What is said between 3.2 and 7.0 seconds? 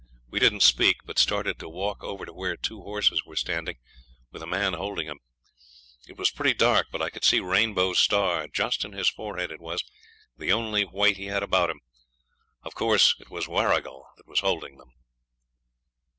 were standing, with a man holding 'em. It was pretty dark,